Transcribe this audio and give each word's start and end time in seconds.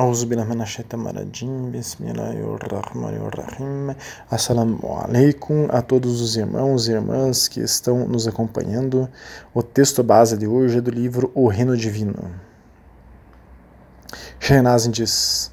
أعوذ 0.00 0.26
بالله 0.26 0.44
من 0.44 0.60
الشيطان 0.60 1.06
الرجيم 1.08 1.72
بسم 1.72 2.04
الله 2.04 2.36
الرحمن 2.60 3.16
الرحيم 3.16 3.96
Assalamu 4.30 4.78
alaikum 4.92 5.68
a 5.70 5.80
todos 5.80 6.20
os 6.20 6.36
irmãos 6.36 6.86
e 6.86 6.92
irmãs 6.92 7.48
que 7.48 7.60
estão 7.60 8.06
nos 8.06 8.28
acompanhando. 8.28 9.08
O 9.54 9.62
texto 9.62 10.02
base 10.02 10.36
de 10.36 10.46
hoje 10.46 10.76
é 10.76 10.80
do 10.82 10.90
livro 10.90 11.32
O 11.34 11.48
Reino 11.48 11.74
Divino. 11.74 12.30
Shehnazin 14.38 14.90
diz: 14.90 15.50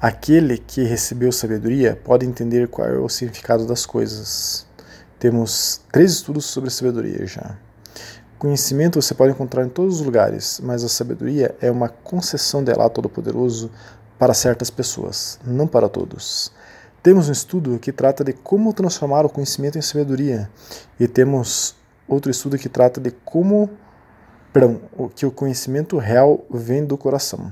Aquele 0.00 0.58
que 0.58 0.82
recebeu 0.82 1.30
sabedoria 1.30 1.94
pode 1.94 2.26
entender 2.26 2.66
qual 2.66 2.88
é 2.88 2.98
o 2.98 3.08
significado 3.08 3.64
das 3.64 3.86
coisas. 3.86 4.66
Temos 5.20 5.80
três 5.92 6.14
estudos 6.14 6.46
sobre 6.46 6.70
sabedoria 6.70 7.24
já. 7.28 7.56
Conhecimento 8.43 9.01
você 9.01 9.13
pode 9.13 9.31
encontrar 9.31 9.65
em 9.65 9.69
todos 9.69 10.01
os 10.01 10.05
lugares, 10.05 10.59
mas 10.61 10.83
a 10.83 10.89
sabedoria 10.89 11.55
é 11.61 11.71
uma 11.71 11.87
concessão 11.87 12.61
de 12.61 12.73
Allah 12.73 12.89
Todo-Poderoso 12.89 13.71
para 14.19 14.33
certas 14.33 14.69
pessoas, 14.69 15.39
não 15.45 15.65
para 15.65 15.87
todos. 15.87 16.51
Temos 17.01 17.29
um 17.29 17.31
estudo 17.31 17.79
que 17.79 17.93
trata 17.93 18.21
de 18.21 18.33
como 18.33 18.73
transformar 18.73 19.25
o 19.25 19.29
conhecimento 19.29 19.77
em 19.77 19.81
sabedoria, 19.81 20.51
e 20.99 21.07
temos 21.07 21.73
outro 22.05 22.29
estudo 22.29 22.57
que 22.57 22.67
trata 22.67 22.99
de 22.99 23.11
como 23.11 23.69
perdão, 24.51 24.81
que 25.15 25.25
o 25.25 25.31
conhecimento 25.31 25.97
real 25.97 26.45
vem 26.51 26.85
do 26.85 26.97
coração. 26.97 27.49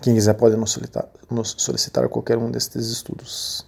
Quem 0.00 0.14
quiser 0.14 0.34
pode 0.34 0.54
nos 0.56 0.70
solicitar, 0.70 1.08
nos 1.28 1.56
solicitar 1.58 2.08
qualquer 2.08 2.38
um 2.38 2.48
destes 2.48 2.86
estudos 2.90 3.66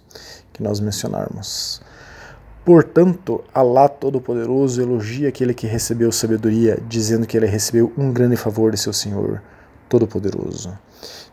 que 0.53 0.63
nós 0.63 0.79
mencionarmos. 0.79 1.81
Portanto, 2.63 3.43
Alá 3.53 3.89
Todo-Poderoso 3.89 4.81
elogia 4.81 5.29
aquele 5.29 5.53
que 5.53 5.65
recebeu 5.65 6.11
sabedoria, 6.11 6.79
dizendo 6.87 7.25
que 7.25 7.35
ele 7.35 7.47
recebeu 7.47 7.91
um 7.97 8.13
grande 8.13 8.37
favor 8.37 8.71
de 8.71 8.77
seu 8.77 8.93
Senhor 8.93 9.41
Todo-Poderoso. 9.89 10.77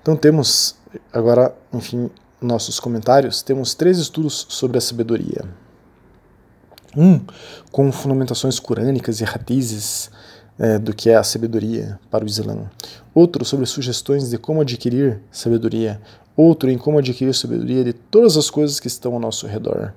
Então 0.01 0.17
temos 0.17 0.77
agora, 1.13 1.55
enfim, 1.73 2.11
nossos 2.41 2.81
comentários, 2.81 3.43
temos 3.43 3.75
três 3.75 3.99
estudos 3.99 4.47
sobre 4.49 4.79
a 4.79 4.81
sabedoria. 4.81 5.45
Um 6.97 7.21
com 7.71 7.93
fundamentações 7.93 8.59
corânicas 8.59 9.21
e 9.21 9.25
hadizes 9.25 10.11
é, 10.59 10.79
do 10.79 10.95
que 10.95 11.11
é 11.11 11.17
a 11.17 11.23
sabedoria 11.23 12.01
para 12.11 12.25
o 12.25 12.27
Islã. 12.27 12.71
Outro 13.15 13.45
sobre 13.45 13.67
sugestões 13.67 14.31
de 14.31 14.39
como 14.39 14.63
adquirir 14.63 15.21
sabedoria 15.31 16.01
outro 16.39 16.71
em 16.71 16.79
como 16.79 16.99
adquirir 16.99 17.35
sabedoria 17.35 17.83
de 17.83 17.93
todas 17.93 18.37
as 18.37 18.49
coisas 18.49 18.79
que 18.79 18.87
estão 18.87 19.15
ao 19.15 19.19
nosso 19.19 19.45
redor. 19.49 19.93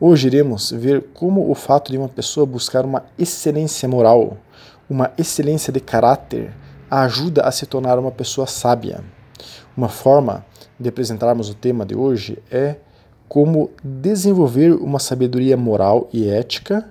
Hoje 0.00 0.26
iremos 0.26 0.72
ver 0.72 1.10
como 1.14 1.48
o 1.48 1.54
fato 1.54 1.92
de 1.92 1.96
uma 1.96 2.08
pessoa 2.08 2.44
buscar 2.44 2.84
uma 2.84 3.04
excelência 3.16 3.88
moral, 3.88 4.36
uma 4.90 5.12
excelência 5.16 5.72
de 5.72 5.78
caráter, 5.78 6.52
a 6.90 7.02
ajuda 7.02 7.42
a 7.42 7.52
se 7.52 7.66
tornar 7.66 8.00
uma 8.00 8.10
pessoa 8.10 8.48
sábia. 8.48 9.04
Uma 9.76 9.88
forma 9.88 10.44
de 10.78 10.88
apresentarmos 10.88 11.48
o 11.48 11.54
tema 11.54 11.86
de 11.86 11.96
hoje 11.96 12.42
é 12.50 12.76
como 13.28 13.70
desenvolver 13.82 14.72
uma 14.72 14.98
sabedoria 14.98 15.56
moral 15.56 16.08
e 16.12 16.28
ética, 16.28 16.88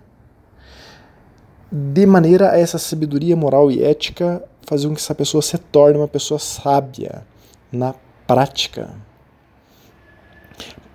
de 1.70 2.06
maneira 2.06 2.52
a 2.52 2.58
essa 2.58 2.78
sabedoria 2.78 3.36
moral 3.36 3.70
e 3.70 3.84
ética 3.84 4.42
fazer 4.66 4.88
com 4.88 4.96
que 4.96 5.02
essa 5.02 5.16
pessoa 5.16 5.42
se 5.42 5.58
torne 5.58 5.98
uma 5.98 6.08
pessoa 6.08 6.40
sábia 6.40 7.26
na 7.72 7.94
prática. 8.28 8.90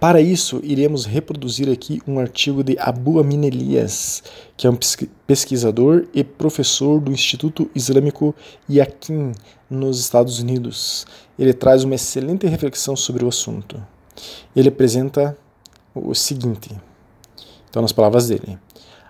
Para 0.01 0.21
isso, 0.21 0.61
iremos 0.65 1.05
reproduzir 1.05 1.69
aqui 1.69 2.01
um 2.07 2.19
artigo 2.19 2.65
de 2.65 2.75
Abu 2.79 3.21
Amin 3.21 3.45
Elias, 3.45 4.23
que 4.57 4.67
é 4.67 4.71
um 4.71 4.79
pesquisador 5.27 6.07
e 6.15 6.25
professor 6.25 6.99
do 6.99 7.13
Instituto 7.13 7.71
Islâmico 7.75 8.35
Yakin, 8.69 9.33
nos 9.69 10.01
Estados 10.01 10.41
Unidos. 10.41 11.07
Ele 11.39 11.53
traz 11.53 11.85
uma 11.85 11.95
excelente 11.95 12.47
reflexão 12.47 12.97
sobre 12.97 13.25
o 13.25 13.29
assunto. 13.29 13.81
Ele 14.57 14.71
apresenta 14.71 15.37
o 15.95 16.15
seguinte: 16.15 16.71
então, 17.69 17.83
nas 17.83 17.93
palavras 17.93 18.29
dele, 18.29 18.59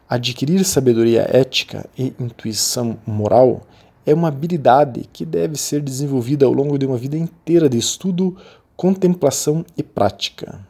adquirir 0.09 0.65
sabedoria 0.65 1.27
ética 1.31 1.89
e 1.97 2.13
intuição 2.19 2.99
moral 3.07 3.63
é 4.05 4.15
uma 4.15 4.29
habilidade 4.29 5.09
que 5.13 5.25
deve 5.25 5.57
ser 5.57 5.81
desenvolvida 5.81 6.47
ao 6.47 6.53
longo 6.53 6.79
de 6.79 6.87
uma 6.87 6.97
vida 6.97 7.17
inteira 7.17 7.69
de 7.69 7.79
estudo, 7.79 8.37
contemplação 8.77 9.65
e 9.77 9.83
prática. 9.83 10.61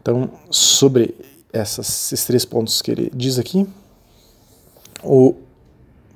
Então, 0.00 0.30
sobre 0.50 1.14
essas, 1.52 2.12
esses 2.12 2.24
três 2.24 2.44
pontos 2.44 2.80
que 2.82 2.90
ele 2.90 3.12
diz 3.14 3.38
aqui, 3.38 3.66
o 5.04 5.34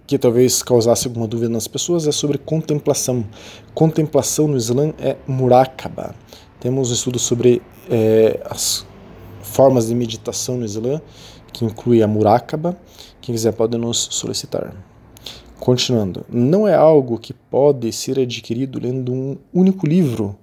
que 0.06 0.18
talvez 0.18 0.62
causasse 0.62 1.08
alguma 1.08 1.26
dúvida 1.26 1.50
nas 1.50 1.66
pessoas 1.66 2.06
é 2.06 2.12
sobre 2.12 2.38
contemplação. 2.38 3.24
Contemplação 3.74 4.46
no 4.48 4.56
Islã 4.56 4.94
é 4.98 5.16
murakaba. 5.26 6.14
Temos 6.60 6.90
um 6.90 6.94
estudo 6.94 7.18
sobre 7.18 7.60
é, 7.90 8.40
as 8.48 8.86
formas 9.42 9.88
de 9.88 9.94
meditação 9.94 10.56
no 10.56 10.64
Islã, 10.64 11.00
que 11.52 11.64
inclui 11.64 12.02
a 12.02 12.06
murakaba. 12.06 12.78
Quem 13.20 13.34
quiser 13.34 13.52
pode 13.52 13.76
nos 13.76 14.08
solicitar. 14.12 14.74
Continuando, 15.58 16.24
não 16.28 16.68
é 16.68 16.74
algo 16.74 17.18
que 17.18 17.32
pode 17.32 17.90
ser 17.92 18.20
adquirido 18.20 18.78
lendo 18.78 19.12
um 19.12 19.36
único 19.52 19.86
livro 19.86 20.38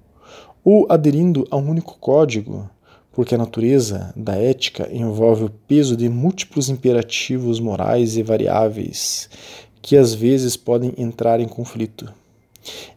ou 0.63 0.87
aderindo 0.89 1.47
a 1.51 1.57
um 1.57 1.69
único 1.69 1.97
código, 1.99 2.69
porque 3.11 3.35
a 3.35 3.37
natureza 3.37 4.11
da 4.15 4.35
ética 4.35 4.89
envolve 4.91 5.43
o 5.45 5.49
peso 5.49 5.95
de 5.95 6.09
múltiplos 6.09 6.67
imperativos 6.69 7.59
morais 7.59 8.17
e 8.17 8.23
variáveis 8.23 9.29
que 9.81 9.97
às 9.97 10.13
vezes 10.13 10.57
podem 10.57 10.93
entrar 10.97 11.39
em 11.39 11.47
conflito. 11.47 12.11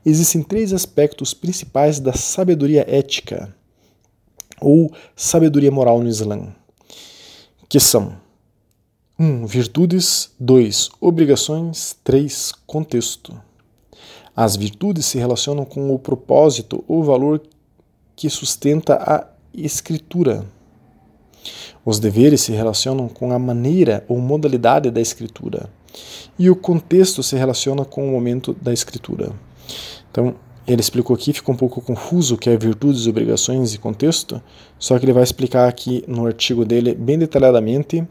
Existem 0.05 0.43
três 0.43 0.73
aspectos 0.73 1.35
principais 1.35 1.99
da 1.99 2.13
sabedoria 2.13 2.87
ética 2.89 3.55
ou 4.61 4.93
sabedoria 5.15 5.71
moral 5.71 6.01
no 6.01 6.09
Islã, 6.09 6.55
que 7.69 7.81
são 7.81 8.15
1. 9.19 9.25
Um, 9.25 9.47
virtudes. 9.47 10.31
2. 10.39 10.91
Obrigações. 11.01 11.97
3. 12.05 12.53
Contexto. 12.67 13.35
As 14.37 14.57
virtudes 14.57 15.07
se 15.07 15.17
relacionam 15.17 15.65
com 15.65 15.95
o 15.95 15.99
propósito 15.99 16.85
ou 16.87 17.03
valor 17.03 17.41
que 18.15 18.29
sustenta 18.29 18.97
a 18.97 19.27
escritura. 19.55 20.45
Os 21.83 21.99
deveres 21.99 22.43
se 22.43 22.53
relacionam 22.53 23.09
com 23.09 23.33
a 23.33 23.39
maneira 23.39 24.05
ou 24.07 24.19
modalidade 24.19 24.91
da 24.91 25.01
escritura. 25.01 25.71
E 26.39 26.51
o 26.51 26.57
contexto 26.57 27.23
se 27.23 27.37
relaciona 27.37 27.87
com 27.87 28.07
o 28.07 28.13
momento 28.13 28.55
da 28.61 28.73
escritura. 28.73 29.33
Então, 30.11 30.35
ele 30.67 30.81
explicou 30.83 31.15
aqui, 31.15 31.33
ficou 31.33 31.55
um 31.55 31.59
pouco 31.59 31.81
confuso 31.81 32.35
o 32.35 32.39
que 32.39 32.51
é 32.51 32.57
virtudes, 32.59 33.07
obrigações 33.07 33.73
e 33.73 33.79
contexto, 33.79 34.43
só 34.79 34.99
que 34.99 35.07
ele 35.07 35.13
vai 35.13 35.23
explicar 35.23 35.69
aqui 35.69 36.05
no 36.07 36.27
artigo 36.27 36.65
dele 36.65 36.95
bem 36.95 37.19
detalhadamente 37.19 38.07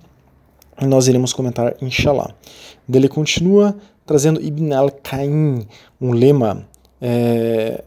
nós 0.81 1.07
iremos 1.07 1.33
comentar 1.33 1.75
inshallah. 1.81 2.33
Ele 2.91 3.07
continua 3.07 3.75
trazendo 4.05 4.41
Ibn 4.41 4.73
al-Qaim, 4.73 5.67
um 5.99 6.11
lema 6.11 6.67
é, 7.01 7.83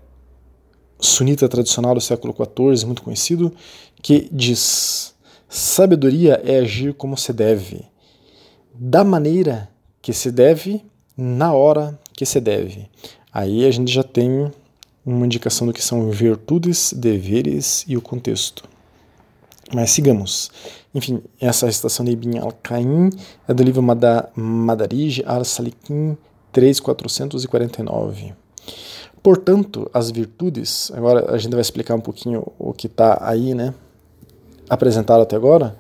sunita 0.99 1.49
tradicional 1.49 1.95
do 1.95 2.01
século 2.01 2.35
XIV, 2.35 2.87
muito 2.87 3.03
conhecido, 3.03 3.53
que 4.03 4.29
diz: 4.33 5.15
sabedoria 5.49 6.41
é 6.45 6.59
agir 6.59 6.95
como 6.95 7.17
se 7.17 7.33
deve, 7.33 7.85
da 8.75 9.05
maneira 9.05 9.69
que 10.03 10.13
se 10.13 10.31
deve, 10.31 10.85
na 11.17 11.53
hora 11.53 11.99
que 12.15 12.27
se 12.27 12.41
deve. 12.41 12.89
Aí 13.33 13.65
a 13.65 13.71
gente 13.71 13.93
já 13.93 14.03
tem 14.03 14.51
uma 15.05 15.25
indicação 15.25 15.67
do 15.67 15.73
que 15.73 15.83
são 15.83 16.11
virtudes, 16.11 16.93
deveres 16.93 17.85
e 17.87 17.97
o 17.97 18.03
contexto. 18.03 18.65
Mas 19.73 19.91
sigamos. 19.91 20.51
Enfim, 20.99 21.23
essa 21.41 21.67
recitação 21.67 22.05
de 22.05 22.11
Ibn 22.11 22.41
al-Qaim 22.41 23.11
é 23.47 23.55
do 23.55 23.63
livro 23.63 23.81
Madarij 24.35 25.23
al-Salikin 25.25 26.19
3449. 26.51 28.35
Portanto, 29.23 29.89
as 29.95 30.11
virtudes, 30.11 30.91
agora 30.93 31.33
a 31.33 31.39
gente 31.39 31.53
vai 31.53 31.61
explicar 31.61 31.95
um 31.95 32.01
pouquinho 32.01 32.45
o 32.59 32.73
que 32.73 32.89
está 32.89 33.17
aí, 33.21 33.55
né, 33.55 33.73
apresentado 34.69 35.23
até 35.23 35.37
agora. 35.37 35.79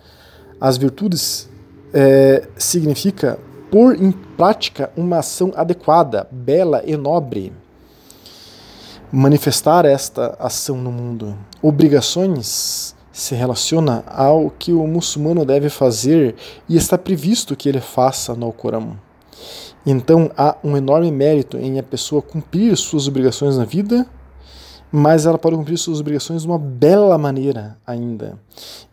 As 0.60 0.76
virtudes 0.76 1.48
é, 1.92 2.46
significa 2.56 3.40
pôr 3.72 4.00
em 4.00 4.12
prática 4.12 4.92
uma 4.96 5.18
ação 5.18 5.52
adequada, 5.56 6.28
bela 6.30 6.80
e 6.86 6.96
nobre. 6.96 7.52
Manifestar 9.10 9.84
esta 9.84 10.36
ação 10.38 10.76
no 10.76 10.92
mundo. 10.92 11.36
Obrigações 11.60 12.94
se 13.18 13.34
relaciona 13.34 14.04
ao 14.06 14.48
que 14.48 14.72
o 14.72 14.86
muçulmano 14.86 15.44
deve 15.44 15.68
fazer 15.68 16.36
e 16.68 16.76
está 16.76 16.96
previsto 16.96 17.56
que 17.56 17.68
ele 17.68 17.80
faça 17.80 18.32
no 18.32 18.46
Alcorão. 18.46 18.96
Então 19.84 20.30
há 20.36 20.56
um 20.62 20.76
enorme 20.76 21.10
mérito 21.10 21.56
em 21.56 21.80
a 21.80 21.82
pessoa 21.82 22.22
cumprir 22.22 22.76
suas 22.76 23.08
obrigações 23.08 23.56
na 23.56 23.64
vida, 23.64 24.06
mas 24.92 25.26
ela 25.26 25.36
pode 25.36 25.56
cumprir 25.56 25.76
suas 25.78 25.98
obrigações 25.98 26.42
de 26.42 26.48
uma 26.48 26.60
bela 26.60 27.18
maneira 27.18 27.76
ainda. 27.84 28.38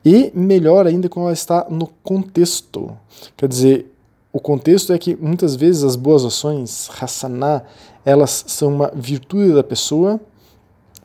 E 0.03 0.31
melhor 0.33 0.87
ainda 0.87 1.07
quando 1.07 1.25
ela 1.25 1.33
está 1.33 1.67
no 1.69 1.85
contexto. 2.01 2.97
Quer 3.37 3.47
dizer, 3.47 3.93
o 4.33 4.39
contexto 4.39 4.91
é 4.91 4.97
que 4.97 5.15
muitas 5.15 5.55
vezes 5.55 5.83
as 5.83 5.95
boas 5.95 6.25
ações, 6.25 6.89
hassaná, 6.99 7.61
elas 8.03 8.43
são 8.47 8.69
uma 8.73 8.91
virtude 8.95 9.53
da 9.53 9.63
pessoa 9.63 10.19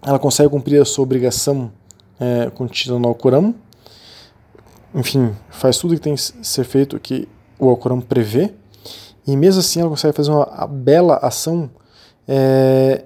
ela 0.02 0.18
consegue 0.18 0.48
cumprir 0.48 0.80
a 0.80 0.84
sua 0.84 1.02
obrigação 1.02 1.70
é, 2.20 2.50
no 2.98 3.08
Alcorão, 3.08 3.54
enfim, 4.94 5.34
faz 5.48 5.78
tudo 5.78 5.94
que 5.94 6.00
tem 6.00 6.14
que 6.14 6.20
ser 6.20 6.64
feito 6.64 6.98
que 7.00 7.28
o 7.58 7.68
Alcorão 7.68 8.00
prevê, 8.00 8.52
e 9.26 9.36
mesmo 9.36 9.60
assim 9.60 9.80
ela 9.80 9.88
consegue 9.88 10.16
fazer 10.16 10.30
uma 10.30 10.66
bela 10.66 11.16
ação, 11.16 11.70
é, 12.26 13.04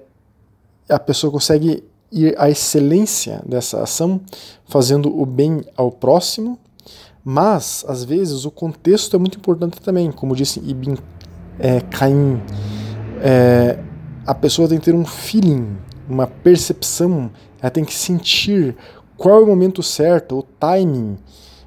a 0.89 0.99
pessoa 0.99 1.31
consegue 1.31 1.83
ir 2.11 2.35
à 2.37 2.49
excelência 2.49 3.41
dessa 3.45 3.81
ação, 3.81 4.21
fazendo 4.67 5.15
o 5.19 5.25
bem 5.25 5.63
ao 5.75 5.91
próximo, 5.91 6.59
mas 7.23 7.83
às 7.87 8.03
vezes 8.03 8.45
o 8.45 8.51
contexto 8.51 9.15
é 9.15 9.19
muito 9.19 9.37
importante 9.37 9.81
também, 9.81 10.11
como 10.11 10.35
disse 10.35 10.59
Ibn 10.59 10.95
é, 11.59 11.81
Caim, 11.81 12.41
é, 13.21 13.79
a 14.25 14.33
pessoa 14.33 14.67
tem 14.67 14.77
que 14.79 14.85
ter 14.85 14.95
um 14.95 15.05
feeling, 15.05 15.77
uma 16.07 16.27
percepção, 16.27 17.31
ela 17.59 17.71
tem 17.71 17.83
que 17.83 17.93
sentir 17.93 18.75
qual 19.17 19.39
é 19.39 19.43
o 19.43 19.47
momento 19.47 19.81
certo, 19.81 20.39
o 20.39 20.43
timing, 20.43 21.17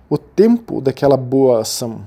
o 0.08 0.18
tempo 0.18 0.80
daquela 0.80 1.16
boa 1.16 1.60
ação, 1.60 2.06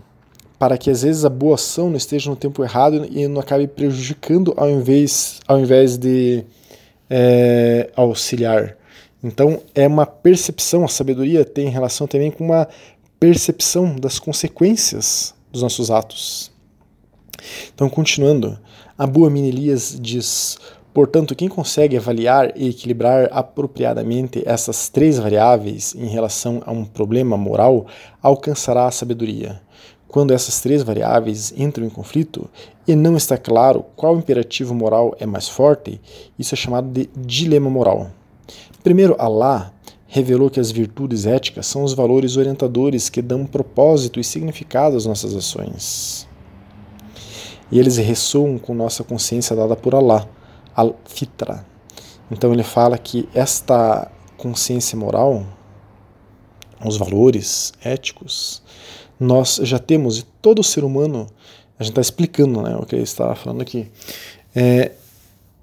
para 0.57 0.77
que 0.77 0.89
às 0.89 1.03
vezes 1.03 1.25
a 1.25 1.29
boa 1.29 1.55
ação 1.55 1.89
não 1.89 1.97
esteja 1.97 2.29
no 2.29 2.35
tempo 2.35 2.63
errado 2.63 3.07
e 3.09 3.27
não 3.27 3.41
acabe 3.41 3.67
prejudicando 3.67 4.53
ao 4.57 4.69
invés, 4.69 5.39
ao 5.47 5.59
invés 5.59 5.97
de 5.97 6.43
é, 7.09 7.89
auxiliar. 7.95 8.77
Então 9.23 9.61
é 9.75 9.87
uma 9.87 10.05
percepção, 10.05 10.83
a 10.83 10.87
sabedoria 10.87 11.45
tem 11.45 11.69
relação 11.69 12.07
também 12.07 12.31
com 12.31 12.43
uma 12.43 12.67
percepção 13.19 13.95
das 13.95 14.17
consequências 14.17 15.33
dos 15.51 15.61
nossos 15.61 15.91
atos. 15.91 16.51
Então, 17.73 17.89
continuando, 17.89 18.57
Abu 18.97 19.25
Amin 19.25 19.47
Elias 19.47 19.97
diz: 19.99 20.57
Portanto, 20.93 21.35
quem 21.35 21.47
consegue 21.47 21.95
avaliar 21.95 22.51
e 22.55 22.67
equilibrar 22.67 23.29
apropriadamente 23.31 24.43
essas 24.45 24.89
três 24.89 25.17
variáveis 25.17 25.95
em 25.95 26.07
relação 26.07 26.61
a 26.65 26.71
um 26.71 26.83
problema 26.83 27.37
moral 27.37 27.85
alcançará 28.21 28.87
a 28.87 28.91
sabedoria. 28.91 29.61
Quando 30.09 30.33
essas 30.33 30.59
três 30.59 30.83
variáveis 30.83 31.53
entram 31.55 31.85
em 31.85 31.89
conflito 31.89 32.49
e 32.85 32.93
não 32.93 33.15
está 33.15 33.37
claro 33.37 33.85
qual 33.95 34.17
imperativo 34.17 34.75
moral 34.75 35.15
é 35.17 35.25
mais 35.25 35.47
forte, 35.47 36.01
isso 36.37 36.53
é 36.53 36.57
chamado 36.57 36.89
de 36.89 37.09
dilema 37.15 37.69
moral. 37.69 38.11
Primeiro, 38.83 39.15
Allah 39.17 39.71
revelou 40.07 40.49
que 40.49 40.59
as 40.59 40.71
virtudes 40.71 41.25
éticas 41.25 41.67
são 41.67 41.85
os 41.85 41.93
valores 41.93 42.35
orientadores 42.35 43.07
que 43.07 43.21
dão 43.21 43.45
propósito 43.45 44.19
e 44.19 44.23
significado 44.25 44.97
às 44.97 45.05
nossas 45.05 45.33
ações. 45.33 46.27
E 47.71 47.79
eles 47.79 47.95
ressoam 47.95 48.57
com 48.57 48.73
nossa 48.73 49.05
consciência 49.05 49.55
dada 49.55 49.77
por 49.77 49.95
Allah 49.95 50.27
al-fitra. 50.75 51.65
Então 52.29 52.53
ele 52.53 52.63
fala 52.63 52.97
que 52.97 53.27
esta 53.33 54.09
consciência 54.37 54.97
moral, 54.97 55.45
os 56.83 56.97
valores 56.97 57.73
éticos, 57.83 58.63
nós 59.19 59.59
já 59.63 59.77
temos, 59.77 60.19
e 60.19 60.23
todo 60.41 60.63
ser 60.63 60.83
humano, 60.83 61.27
a 61.77 61.83
gente 61.83 61.91
está 61.91 62.01
explicando 62.01 62.61
né, 62.61 62.75
o 62.75 62.85
que 62.85 62.95
ele 62.95 63.03
está 63.03 63.35
falando 63.35 63.61
aqui, 63.61 63.87
é, 64.55 64.93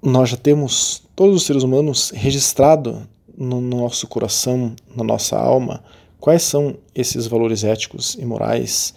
nós 0.01 0.29
já 0.29 0.37
temos, 0.37 1.03
todos 1.15 1.35
os 1.35 1.43
seres 1.43 1.63
humanos, 1.63 2.11
registrado 2.15 3.07
no 3.37 3.59
nosso 3.59 4.07
coração, 4.07 4.75
na 4.95 5.03
nossa 5.03 5.37
alma, 5.37 5.83
quais 6.19 6.43
são 6.43 6.77
esses 6.93 7.27
valores 7.27 7.63
éticos 7.63 8.15
e 8.15 8.25
morais. 8.25 8.93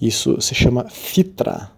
Isso 0.00 0.40
se 0.40 0.54
chama 0.54 0.88
fitra, 0.88 1.70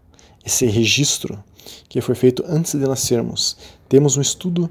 esse 0.44 0.67
registro 0.67 1.43
que 1.88 2.00
foi 2.00 2.15
feito 2.15 2.44
antes 2.47 2.73
de 2.73 2.87
nascermos. 2.87 3.56
Temos 3.88 4.17
um 4.17 4.20
estudo 4.20 4.70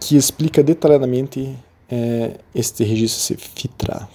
que 0.00 0.16
explica 0.16 0.62
detalhadamente 0.62 1.56
é, 1.88 2.38
este 2.54 2.84
registro, 2.84 3.38
FITRA. 3.38 4.08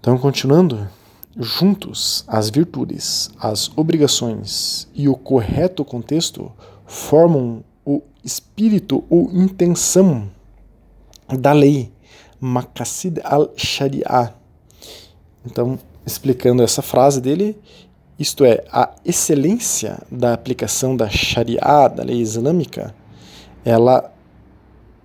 Então, 0.00 0.18
continuando, 0.18 0.88
juntos, 1.36 2.24
as 2.26 2.48
virtudes, 2.48 3.30
as 3.38 3.70
obrigações 3.76 4.88
e 4.94 5.08
o 5.08 5.16
correto 5.16 5.84
contexto 5.84 6.52
formam 6.86 7.64
o 7.84 8.02
espírito 8.24 9.04
ou 9.10 9.30
intenção 9.32 10.30
da 11.38 11.52
lei, 11.52 11.92
Maqasid 12.40 13.20
al-Sharia. 13.24 14.34
Então, 15.44 15.78
explicando 16.04 16.62
essa 16.62 16.82
frase 16.82 17.20
dele, 17.20 17.58
isto 18.18 18.44
é, 18.44 18.64
a 18.72 18.94
excelência 19.04 19.98
da 20.10 20.32
aplicação 20.32 20.96
da 20.96 21.08
Sharia, 21.08 21.88
da 21.88 22.02
lei 22.02 22.20
islâmica, 22.20 22.94
ela 23.64 24.12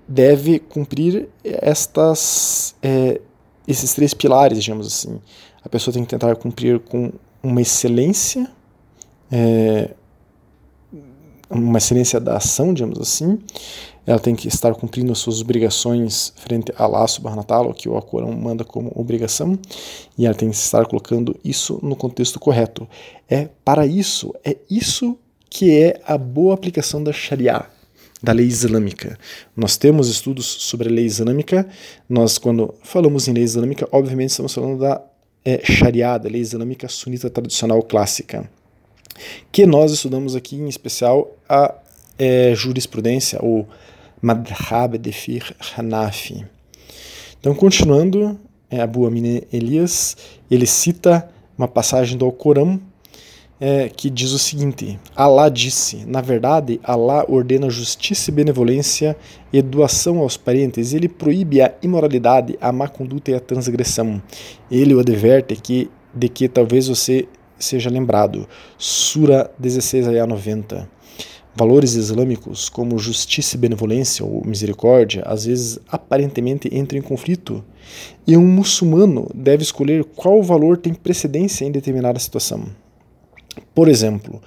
deve 0.07 0.59
cumprir 0.59 1.29
estas, 1.43 2.75
é, 2.81 3.19
esses 3.67 3.93
três 3.93 4.13
pilares, 4.13 4.63
digamos 4.63 4.87
assim. 4.87 5.19
A 5.63 5.69
pessoa 5.69 5.93
tem 5.93 6.03
que 6.03 6.09
tentar 6.09 6.35
cumprir 6.35 6.79
com 6.79 7.11
uma 7.43 7.61
excelência, 7.61 8.49
é, 9.31 9.91
uma 11.51 11.77
excelência 11.77 12.19
da 12.19 12.37
ação, 12.37 12.73
digamos 12.73 12.99
assim, 12.99 13.39
ela 14.05 14.19
tem 14.19 14.35
que 14.35 14.47
estar 14.47 14.73
cumprindo 14.73 15.11
as 15.11 15.19
suas 15.19 15.41
obrigações 15.41 16.33
frente 16.37 16.73
a 16.75 16.87
wa 16.87 17.43
ta'ala, 17.43 17.73
que 17.73 17.87
o 17.87 17.95
Alcorão 17.95 18.31
manda 18.31 18.63
como 18.63 18.91
obrigação, 18.95 19.57
e 20.17 20.25
ela 20.25 20.35
tem 20.35 20.49
que 20.49 20.55
estar 20.55 20.85
colocando 20.85 21.35
isso 21.43 21.79
no 21.83 21.95
contexto 21.95 22.39
correto. 22.39 22.87
É 23.29 23.49
para 23.63 23.85
isso, 23.85 24.33
é 24.43 24.57
isso 24.69 25.17
que 25.49 25.71
é 25.71 26.01
a 26.05 26.17
boa 26.17 26.53
aplicação 26.53 27.03
da 27.03 27.13
Sharia, 27.13 27.65
da 28.23 28.31
lei 28.31 28.47
islâmica. 28.47 29.17
Nós 29.55 29.77
temos 29.77 30.07
estudos 30.07 30.45
sobre 30.45 30.89
a 30.89 30.91
lei 30.91 31.05
islâmica, 31.05 31.67
nós 32.09 32.37
quando 32.37 32.73
falamos 32.81 33.27
em 33.27 33.33
lei 33.33 33.43
islâmica, 33.43 33.87
obviamente 33.91 34.31
estamos 34.31 34.53
falando 34.53 34.79
da 34.79 35.01
é, 35.45 35.59
Sharia, 35.63 36.17
da 36.17 36.29
lei 36.29 36.41
islâmica 36.41 36.87
sunita 36.87 37.29
tradicional 37.29 37.81
clássica, 37.83 38.49
que 39.51 39.65
nós 39.65 39.91
estudamos 39.91 40.35
aqui 40.35 40.55
em 40.55 40.67
especial 40.67 41.35
a 41.47 41.73
é, 42.17 42.53
jurisprudência, 42.55 43.39
ou 43.41 43.67
Madhab 44.21 44.97
de 44.97 45.11
Fir 45.11 45.55
Hanafi. 45.75 46.45
Então, 47.39 47.55
continuando, 47.55 48.39
é, 48.69 48.81
Abu 48.81 49.07
Amin 49.07 49.41
Elias, 49.51 50.15
ele 50.49 50.67
cita 50.67 51.27
uma 51.57 51.67
passagem 51.67 52.17
do 52.17 52.25
Alcorão 52.25 52.79
é, 53.59 53.89
que 53.89 54.09
diz 54.09 54.31
o 54.31 54.39
seguinte: 54.39 54.99
Allah 55.15 55.47
disse, 55.49 56.03
na 56.05 56.19
verdade, 56.19 56.79
Allah 56.83 57.23
ordena 57.27 57.69
justiça 57.69 58.31
e 58.31 58.33
benevolência 58.33 59.15
e 59.53 59.61
doação 59.61 60.17
aos 60.17 60.35
parentes, 60.35 60.93
ele 60.93 61.07
proíbe 61.07 61.61
a 61.61 61.71
imoralidade, 61.83 62.57
a 62.59 62.71
má 62.71 62.87
conduta 62.87 63.29
e 63.29 63.35
a 63.35 63.39
transgressão. 63.39 64.21
Ele 64.69 64.95
o 64.95 64.99
adverte 64.99 65.55
que, 65.55 65.91
de 66.13 66.27
que 66.27 66.49
talvez 66.49 66.87
você 66.87 67.27
seja 67.61 67.89
lembrado. 67.89 68.47
Sura 68.77 69.51
16 69.57 70.07
a 70.07 70.27
90. 70.27 70.89
Valores 71.53 71.95
islâmicos 71.95 72.69
como 72.69 72.97
justiça 72.97 73.55
e 73.57 73.59
benevolência 73.59 74.25
ou 74.25 74.41
misericórdia 74.45 75.21
às 75.25 75.45
vezes 75.45 75.79
aparentemente 75.89 76.69
entram 76.73 76.97
em 76.97 77.01
conflito, 77.01 77.63
e 78.25 78.37
um 78.37 78.47
muçulmano 78.47 79.29
deve 79.35 79.61
escolher 79.61 80.05
qual 80.05 80.41
valor 80.41 80.77
tem 80.77 80.93
precedência 80.93 81.65
em 81.65 81.71
determinada 81.71 82.17
situação. 82.19 82.65
Por 83.75 83.89
exemplo, 83.89 84.41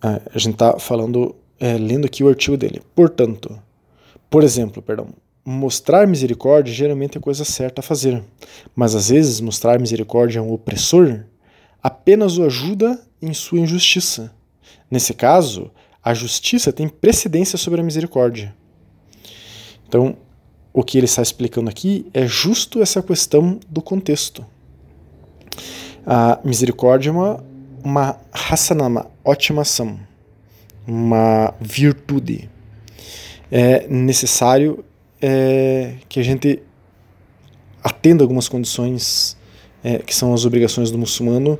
a 0.00 0.38
gente 0.38 0.54
está 0.54 0.78
falando, 0.78 1.34
é, 1.58 1.76
lendo 1.76 2.06
aqui 2.06 2.24
o 2.24 2.28
artigo 2.28 2.56
dele. 2.56 2.80
Portanto, 2.94 3.58
por 4.30 4.42
exemplo, 4.42 4.80
perdão, 4.80 5.08
mostrar 5.44 6.06
misericórdia 6.06 6.72
geralmente 6.72 7.16
é 7.16 7.18
a 7.18 7.22
coisa 7.22 7.44
certa 7.44 7.80
a 7.80 7.82
fazer, 7.82 8.22
mas 8.74 8.94
às 8.94 9.10
vezes 9.10 9.40
mostrar 9.40 9.78
misericórdia 9.78 10.40
a 10.40 10.44
um 10.44 10.52
opressor 10.52 11.24
apenas 11.82 12.38
o 12.38 12.44
ajuda 12.44 13.00
em 13.20 13.32
sua 13.32 13.60
injustiça. 13.60 14.34
Nesse 14.90 15.14
caso, 15.14 15.70
a 16.02 16.14
justiça 16.14 16.72
tem 16.72 16.88
precedência 16.88 17.58
sobre 17.58 17.80
a 17.80 17.84
misericórdia. 17.84 18.54
Então, 19.86 20.16
o 20.72 20.82
que 20.82 20.98
ele 20.98 21.06
está 21.06 21.22
explicando 21.22 21.68
aqui 21.68 22.06
é 22.14 22.26
justo 22.26 22.80
essa 22.80 23.02
questão 23.02 23.58
do 23.68 23.82
contexto. 23.82 24.44
A 26.06 26.38
misericórdia 26.44 27.10
é 27.10 27.12
uma, 27.12 27.44
uma 27.82 28.20
hasanama, 28.32 29.10
ótima 29.24 29.62
ação, 29.62 29.98
uma 30.86 31.54
virtude. 31.60 32.48
É 33.50 33.86
necessário 33.88 34.84
é, 35.20 35.96
que 36.08 36.20
a 36.20 36.22
gente 36.22 36.62
atenda 37.82 38.22
algumas 38.22 38.48
condições 38.48 39.36
é, 39.82 39.98
que 39.98 40.14
são 40.14 40.32
as 40.34 40.44
obrigações 40.44 40.90
do 40.90 40.98
muçulmano 40.98 41.58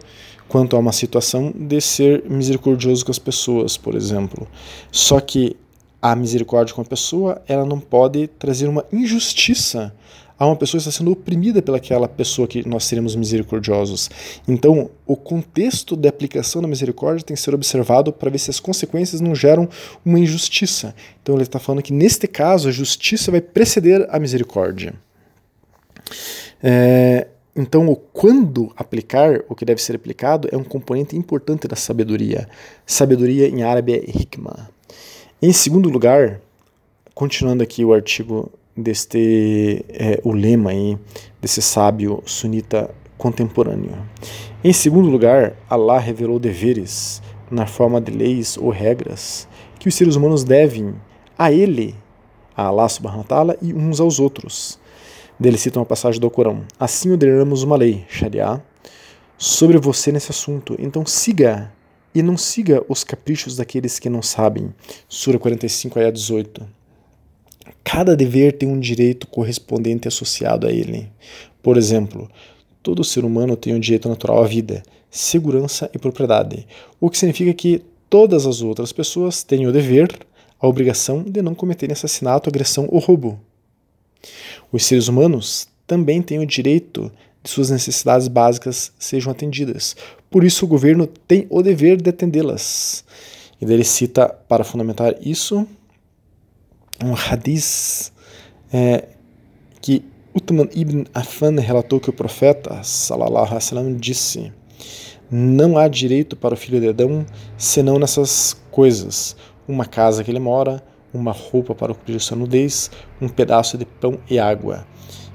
quanto 0.48 0.74
a 0.74 0.78
uma 0.78 0.92
situação 0.92 1.52
de 1.54 1.80
ser 1.80 2.24
misericordioso 2.28 3.04
com 3.04 3.12
as 3.12 3.18
pessoas, 3.18 3.76
por 3.76 3.94
exemplo. 3.94 4.48
Só 4.90 5.20
que 5.20 5.56
a 6.02 6.16
misericórdia 6.16 6.74
com 6.74 6.80
a 6.80 6.84
pessoa, 6.84 7.40
ela 7.46 7.64
não 7.64 7.78
pode 7.78 8.26
trazer 8.26 8.68
uma 8.68 8.84
injustiça 8.92 9.94
a 10.40 10.46
uma 10.46 10.56
pessoa 10.56 10.80
que 10.80 10.88
está 10.88 10.98
sendo 10.98 11.12
oprimida 11.12 11.60
pelaquela 11.60 12.08
pessoa 12.08 12.48
que 12.48 12.66
nós 12.66 12.84
seremos 12.84 13.14
misericordiosos. 13.14 14.08
Então, 14.48 14.90
o 15.06 15.14
contexto 15.14 15.94
de 15.94 16.08
aplicação 16.08 16.62
da 16.62 16.66
misericórdia 16.66 17.22
tem 17.22 17.36
que 17.36 17.42
ser 17.42 17.54
observado 17.54 18.10
para 18.10 18.30
ver 18.30 18.38
se 18.38 18.50
as 18.50 18.58
consequências 18.58 19.20
não 19.20 19.34
geram 19.34 19.68
uma 20.02 20.18
injustiça. 20.18 20.94
Então, 21.22 21.34
ele 21.34 21.42
está 21.42 21.58
falando 21.58 21.82
que 21.82 21.92
neste 21.92 22.26
caso 22.26 22.70
a 22.70 22.72
justiça 22.72 23.30
vai 23.30 23.42
preceder 23.42 24.08
a 24.10 24.18
misericórdia. 24.18 24.94
É, 26.62 27.26
então, 27.60 27.88
o 27.88 27.96
quando 27.96 28.72
aplicar, 28.76 29.42
o 29.48 29.54
que 29.54 29.64
deve 29.64 29.82
ser 29.82 29.94
aplicado, 29.94 30.48
é 30.50 30.56
um 30.56 30.64
componente 30.64 31.16
importante 31.16 31.68
da 31.68 31.76
sabedoria. 31.76 32.48
Sabedoria 32.86 33.48
em 33.48 33.62
árabe 33.62 33.92
é 33.92 33.98
hikmah. 33.98 34.68
Em 35.42 35.52
segundo 35.52 35.88
lugar, 35.88 36.40
continuando 37.14 37.62
aqui 37.62 37.84
o 37.84 37.92
artigo 37.92 38.50
deste 38.76 39.84
é, 39.88 40.20
o 40.24 40.32
lema 40.32 40.70
aí 40.70 40.98
desse 41.40 41.60
sábio 41.60 42.22
sunita 42.24 42.90
contemporâneo. 43.18 43.96
Em 44.64 44.72
segundo 44.72 45.08
lugar, 45.08 45.54
Allah 45.68 45.98
revelou 45.98 46.38
deveres 46.38 47.22
na 47.50 47.66
forma 47.66 48.00
de 48.00 48.10
leis 48.10 48.56
ou 48.56 48.70
regras 48.70 49.46
que 49.78 49.88
os 49.88 49.94
seres 49.94 50.16
humanos 50.16 50.44
devem 50.44 50.94
a 51.38 51.52
Ele, 51.52 51.94
a 52.56 52.64
Allah 52.64 52.88
subhanahu 52.88 53.20
wa 53.20 53.26
ta'ala, 53.26 53.56
e 53.60 53.72
uns 53.74 54.00
aos 54.00 54.20
outros. 54.20 54.78
Dele 55.40 55.56
cita 55.56 55.78
uma 55.78 55.86
passagem 55.86 56.20
do 56.20 56.30
Corão. 56.30 56.66
Assim 56.78 57.10
ordenamos 57.10 57.62
uma 57.62 57.74
lei, 57.74 58.04
Sharia, 58.10 58.62
sobre 59.38 59.78
você 59.78 60.12
nesse 60.12 60.30
assunto. 60.30 60.76
Então 60.78 61.06
siga 61.06 61.72
e 62.14 62.22
não 62.22 62.36
siga 62.36 62.84
os 62.90 63.02
caprichos 63.02 63.56
daqueles 63.56 63.98
que 63.98 64.10
não 64.10 64.20
sabem. 64.20 64.74
Sura 65.08 65.38
45, 65.38 65.98
ayah 65.98 66.10
18. 66.12 66.68
Cada 67.82 68.14
dever 68.14 68.52
tem 68.58 68.68
um 68.68 68.78
direito 68.78 69.26
correspondente 69.28 70.06
associado 70.06 70.66
a 70.66 70.70
ele. 70.70 71.10
Por 71.62 71.78
exemplo, 71.78 72.28
todo 72.82 73.02
ser 73.02 73.24
humano 73.24 73.56
tem 73.56 73.74
um 73.74 73.80
direito 73.80 74.10
natural 74.10 74.44
à 74.44 74.46
vida, 74.46 74.82
segurança 75.10 75.90
e 75.94 75.98
propriedade, 75.98 76.66
o 77.00 77.08
que 77.08 77.16
significa 77.16 77.54
que 77.54 77.82
todas 78.10 78.46
as 78.46 78.60
outras 78.60 78.92
pessoas 78.92 79.42
têm 79.42 79.66
o 79.66 79.72
dever, 79.72 80.18
a 80.60 80.68
obrigação 80.68 81.22
de 81.22 81.40
não 81.40 81.54
cometerem 81.54 81.94
assassinato, 81.94 82.50
agressão 82.50 82.86
ou 82.90 82.98
roubo. 82.98 83.40
Os 84.72 84.84
seres 84.84 85.08
humanos 85.08 85.68
também 85.86 86.22
têm 86.22 86.38
o 86.38 86.46
direito 86.46 87.10
de 87.42 87.50
suas 87.50 87.70
necessidades 87.70 88.28
básicas 88.28 88.92
sejam 88.98 89.32
atendidas. 89.32 89.96
Por 90.30 90.44
isso, 90.44 90.64
o 90.64 90.68
governo 90.68 91.06
tem 91.06 91.46
o 91.50 91.62
dever 91.62 92.00
de 92.00 92.10
atendê-las. 92.10 93.04
E 93.60 93.64
ele 93.64 93.84
cita, 93.84 94.28
para 94.28 94.64
fundamentar 94.64 95.14
isso, 95.20 95.66
um 97.04 97.14
hadith 97.14 98.12
é, 98.72 99.08
que 99.80 100.04
Uthman 100.34 100.68
ibn 100.72 101.04
Affan 101.12 101.58
relatou 101.58 101.98
que 101.98 102.10
o 102.10 102.12
profeta 102.12 102.82
sallallahu 102.82 103.52
alaihi 103.52 103.94
disse: 103.94 104.52
Não 105.30 105.76
há 105.76 105.88
direito 105.88 106.36
para 106.36 106.54
o 106.54 106.56
filho 106.56 106.80
de 106.80 106.88
Adão 106.88 107.26
senão 107.58 107.98
nessas 107.98 108.56
coisas: 108.70 109.36
uma 109.66 109.84
casa 109.84 110.22
que 110.22 110.30
ele 110.30 110.38
mora, 110.38 110.82
uma 111.12 111.32
roupa 111.32 111.74
para 111.74 111.94
cobrir 111.94 112.20
sua 112.20 112.36
nudez, 112.36 112.90
um 113.20 113.28
pedaço 113.28 113.76
de 113.76 113.84
pão 113.84 114.18
e 114.28 114.38
água. 114.38 114.86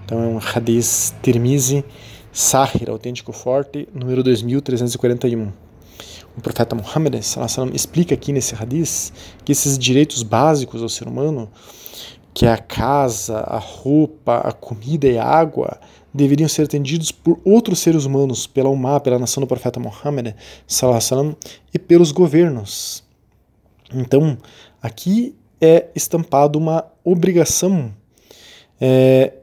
Então 0.06 0.22
é 0.22 0.28
um 0.28 0.38
hadith 0.40 1.14
Tirmizi, 1.22 1.84
Sahir, 2.32 2.90
autêntico 2.90 3.32
forte, 3.32 3.88
número 3.94 4.22
2341. 4.24 5.52
O 6.38 6.42
profeta 6.42 6.76
Muhammad 6.76 7.16
explica 7.74 8.14
aqui 8.14 8.34
nesse 8.34 8.56
hadith 8.56 9.14
que 9.44 9.54
esses 9.54 9.78
direitos 9.78 10.22
básicos 10.22 10.82
ao 10.82 10.90
ser 10.90 11.08
humano, 11.08 11.50
que 12.34 12.46
é 12.46 12.52
a 12.52 12.58
casa, 12.58 13.38
a 13.40 13.58
roupa, 13.58 14.40
a 14.40 14.52
comida 14.52 15.08
e 15.08 15.18
a 15.18 15.24
água, 15.24 15.80
deveriam 16.14 16.50
ser 16.50 16.64
atendidos 16.64 17.12
por 17.12 17.40
outros 17.46 17.80
seres 17.80 18.04
humanos, 18.04 18.46
pela 18.46 18.70
Ummah, 18.70 19.00
pela 19.00 19.18
nação 19.18 19.42
do 19.42 19.48
profeta 19.48 19.80
Muhammad 19.80 20.34
e 21.74 21.80
pelos 21.80 22.12
governos. 22.12 23.02
Então, 23.94 24.38
aqui 24.82 25.36
é 25.60 25.88
estampado 25.96 26.58
uma 26.60 26.86
obrigação 27.04 27.94
é, 28.80 29.34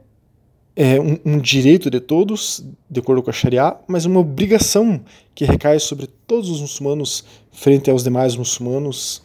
é 0.75 0.99
um, 0.99 1.19
um, 1.25 1.39
direito 1.39 1.89
de 1.89 1.99
todos, 1.99 2.63
de 2.89 2.99
acordo 2.99 3.21
com 3.21 3.29
a 3.29 3.33
Sharia, 3.33 3.75
mas 3.87 4.05
uma 4.05 4.19
obrigação 4.19 5.01
que 5.35 5.45
recai 5.45 5.79
sobre 5.79 6.07
todos 6.27 6.49
os 6.49 6.61
muçulmanos 6.61 7.23
frente 7.51 7.89
aos 7.89 8.03
demais 8.03 8.35
muçulmanos, 8.35 9.21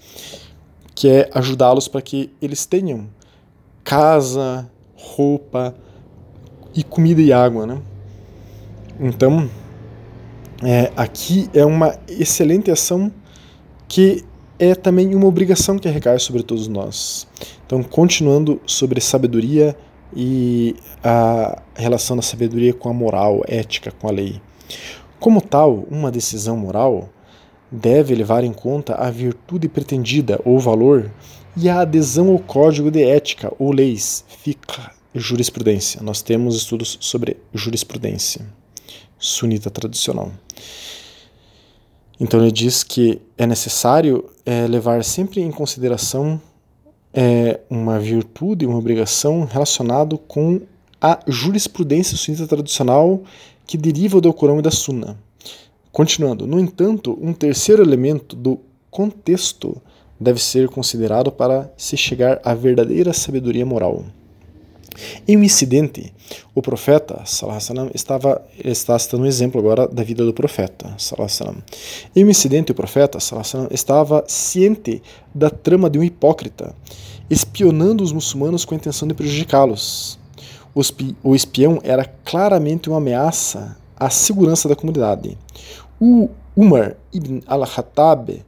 que 0.95 1.09
é 1.09 1.31
ajudá-los 1.33 1.89
para 1.89 2.03
que 2.03 2.31
eles 2.41 2.67
tenham 2.67 3.09
casa, 3.85 4.71
roupa 4.95 5.75
e 6.75 6.83
comida 6.83 7.23
e 7.23 7.33
água, 7.33 7.67
né? 7.67 7.81
Então, 9.01 9.49
é, 10.63 10.93
aqui 10.97 11.49
é 11.55 11.65
uma 11.65 11.99
excelente 12.09 12.71
ação 12.71 13.13
que 13.87 14.25
é 14.59 14.75
também 14.75 15.15
uma 15.15 15.27
obrigação 15.27 15.79
que 15.79 15.89
recai 15.89 16.19
sobre 16.19 16.43
todos 16.43 16.67
nós. 16.69 17.27
Então, 17.65 17.83
continuando 17.83 18.61
sobre 18.67 19.01
sabedoria 19.01 19.77
e 20.15 20.75
a 21.03 21.63
relação 21.75 22.17
da 22.17 22.23
sabedoria 22.23 22.73
com 22.73 22.89
a 22.89 22.93
moral, 22.93 23.43
ética, 23.47 23.93
com 23.93 24.09
a 24.09 24.11
lei. 24.11 24.41
Como 25.21 25.41
tal, 25.41 25.87
uma 25.91 26.11
decisão 26.11 26.57
moral 26.57 27.09
deve 27.71 28.15
levar 28.15 28.45
em 28.45 28.53
conta 28.53 28.95
a 28.95 29.11
virtude 29.11 29.69
pretendida 29.69 30.41
ou 30.45 30.59
valor 30.59 31.11
e 31.57 31.69
a 31.69 31.81
adesão 31.81 32.31
ao 32.31 32.39
código 32.39 32.91
de 32.91 33.03
ética 33.03 33.53
ou 33.59 33.73
leis, 33.73 34.25
fica 34.43 34.93
jurisprudência. 35.15 36.01
Nós 36.03 36.23
temos 36.23 36.57
estudos 36.57 36.97
sobre 37.01 37.37
jurisprudência 37.53 38.47
sunita 39.19 39.71
tradicional. 39.71 40.31
Então 42.21 42.41
ele 42.41 42.53
diz 42.53 42.83
que 42.83 43.21
é 43.37 43.47
necessário 43.47 44.29
é, 44.49 44.67
levar 44.67 45.05
sempre 45.05 45.43
em 45.43 45.51
consideração 45.51 46.41
é 47.13 47.61
uma 47.69 48.01
virtude, 48.01 48.65
uma 48.65 48.79
obrigação 48.79 49.45
relacionado 49.45 50.17
com 50.17 50.63
a 50.99 51.21
jurisprudência 51.27 52.17
sunita 52.17 52.47
tradicional 52.47 53.23
que 53.67 53.77
deriva 53.77 54.23
do 54.23 54.33
Corão 54.33 54.59
e 54.59 54.63
da 54.63 54.71
Sunna. 54.71 55.19
Continuando, 55.93 56.47
no 56.47 56.59
entanto, 56.59 57.19
um 57.21 57.35
terceiro 57.35 57.83
elemento 57.83 58.35
do 58.35 58.59
contexto 58.91 59.77
deve 60.19 60.43
ser 60.43 60.71
considerado 60.71 61.31
para 61.31 61.71
se 61.77 61.95
chegar 61.99 62.41
à 62.43 62.55
verdadeira 62.55 63.13
sabedoria 63.13 63.67
moral. 63.67 64.03
Em 65.27 65.37
um 65.37 65.45
incidente, 65.45 66.13
o 66.55 66.63
profeta 66.63 67.23
salam, 67.25 67.91
estava 67.95 68.43
está 68.63 68.99
citando 68.99 69.25
um 69.25 69.27
exemplo 69.27 69.61
agora 69.61 69.87
da 69.87 70.03
vida 70.03 70.25
do 70.25 70.33
profeta. 70.33 70.95
Salam. 70.99 71.57
Em 72.15 72.25
um 72.25 72.31
incidente, 72.31 72.73
o 72.73 72.75
profeta 72.75 73.21
salam, 73.21 73.69
estava 73.71 74.25
ciente 74.27 75.03
da 75.35 75.51
trama 75.51 75.89
de 75.89 75.99
um 75.99 76.03
hipócrita, 76.03 76.75
espionando 77.31 78.03
os 78.03 78.13
muçulmanos 78.13 78.65
com 78.65 78.75
a 78.75 78.77
intenção 78.77 79.07
de 79.07 79.15
prejudicá-los. 79.15 80.19
O 81.23 81.35
espião 81.35 81.81
era 81.83 82.05
claramente 82.05 82.89
uma 82.89 82.99
ameaça 82.99 83.77
à 83.97 84.09
segurança 84.11 84.69
da 84.69 84.77
comunidade. 84.77 85.37
O 86.01 86.29
Umar 86.57 86.97
ibn 87.13 87.41
al-Khattab 87.47 88.45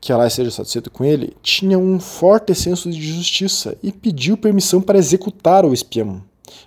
que 0.00 0.12
Allah 0.12 0.30
seja 0.30 0.50
satisfeito 0.50 0.90
com 0.90 1.04
ele, 1.04 1.36
tinha 1.42 1.78
um 1.78 1.98
forte 1.98 2.54
senso 2.54 2.90
de 2.90 3.00
justiça 3.00 3.76
e 3.82 3.92
pediu 3.92 4.36
permissão 4.36 4.80
para 4.80 4.98
executar 4.98 5.64
o 5.64 5.72
espião. 5.72 6.22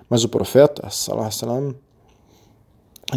Mas 0.10 0.24
o 0.24 0.30
profeta, 0.30 0.90
salam, 0.90 1.76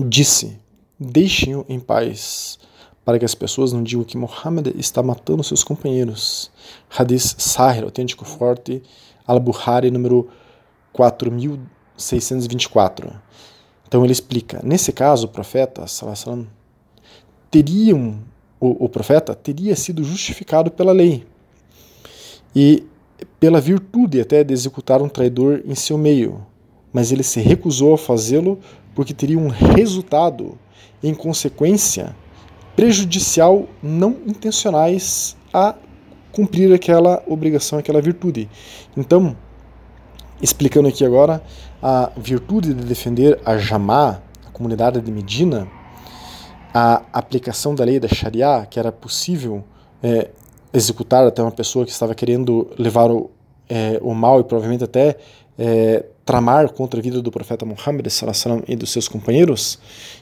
disse: 0.08 0.58
Deixem-o 0.98 1.64
em 1.68 1.80
paz, 1.80 2.58
para 3.04 3.18
que 3.18 3.24
as 3.24 3.34
pessoas 3.34 3.72
não 3.72 3.82
digam 3.82 4.04
que 4.04 4.16
Muhammad 4.16 4.68
está 4.76 5.02
matando 5.02 5.42
seus 5.42 5.64
companheiros. 5.64 6.50
Hadith 6.96 7.34
Sahir, 7.38 7.82
autêntico 7.84 8.24
forte, 8.24 8.82
Al-Bukhari, 9.26 9.90
número 9.90 10.28
4624. 10.92 13.10
Então 13.88 14.04
ele 14.04 14.12
explica: 14.12 14.60
nesse 14.62 14.92
caso, 14.92 15.26
o 15.26 15.30
profeta, 15.30 15.86
salam, 15.86 16.46
teriam 17.50 18.20
o, 18.62 18.84
o 18.84 18.88
profeta 18.88 19.34
teria 19.34 19.74
sido 19.74 20.04
justificado 20.04 20.70
pela 20.70 20.92
lei 20.92 21.26
e 22.54 22.84
pela 23.40 23.60
virtude 23.60 24.20
até 24.20 24.44
de 24.44 24.54
executar 24.54 25.02
um 25.02 25.08
traidor 25.08 25.62
em 25.66 25.74
seu 25.74 25.98
meio, 25.98 26.46
mas 26.92 27.10
ele 27.10 27.24
se 27.24 27.40
recusou 27.40 27.94
a 27.94 27.98
fazê-lo 27.98 28.60
porque 28.94 29.12
teria 29.12 29.38
um 29.38 29.48
resultado, 29.48 30.56
em 31.02 31.12
consequência, 31.12 32.14
prejudicial 32.76 33.68
não 33.82 34.16
intencionais 34.26 35.36
a 35.52 35.74
cumprir 36.30 36.72
aquela 36.72 37.20
obrigação, 37.26 37.80
aquela 37.80 38.00
virtude. 38.00 38.48
Então, 38.96 39.36
explicando 40.40 40.86
aqui 40.86 41.04
agora, 41.04 41.42
a 41.82 42.12
virtude 42.16 42.72
de 42.72 42.84
defender 42.84 43.40
a 43.44 43.58
Jamá, 43.58 44.22
a 44.46 44.50
comunidade 44.50 45.00
de 45.00 45.10
Medina, 45.10 45.66
a 46.72 47.02
aplicação 47.12 47.74
da 47.74 47.84
lei 47.84 48.00
da 48.00 48.08
Sharia, 48.08 48.66
que 48.68 48.78
era 48.78 48.90
possível 48.90 49.64
é, 50.02 50.30
executar 50.72 51.26
até 51.26 51.42
uma 51.42 51.52
pessoa 51.52 51.84
que 51.84 51.90
estava 51.90 52.14
querendo 52.14 52.70
levar 52.78 53.10
o, 53.10 53.30
é, 53.68 53.98
o 54.02 54.14
mal 54.14 54.40
e 54.40 54.44
provavelmente 54.44 54.84
até 54.84 55.16
é, 55.58 56.04
tramar 56.24 56.72
contra 56.72 56.98
a 56.98 57.02
vida 57.02 57.20
do 57.20 57.30
profeta 57.30 57.66
Muhammad 57.66 58.06
e 58.68 58.76
dos 58.76 58.90
seus 58.90 59.08
companheiros, 59.08 59.78